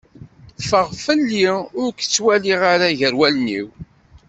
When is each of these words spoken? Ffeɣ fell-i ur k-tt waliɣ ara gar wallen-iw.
Ffeɣ 0.61 0.87
fell-i 1.05 1.47
ur 1.81 1.89
k-tt 1.93 2.21
waliɣ 2.23 2.61
ara 2.73 2.87
gar 2.99 3.13
wallen-iw. 3.19 3.67